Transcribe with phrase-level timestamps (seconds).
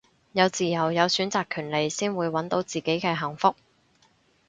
[0.31, 3.53] 有自由有選擇權利先會搵到自己嘅幸福